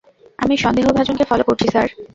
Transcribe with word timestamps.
আমি 0.39 0.55
সন্দেহভাজনকে 0.57 1.25
ফলো 1.29 1.43
করছি, 1.47 1.65
স্যার। 1.67 1.87